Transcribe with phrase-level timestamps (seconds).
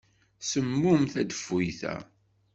[0.49, 1.95] Semmum tadeffuyt-a.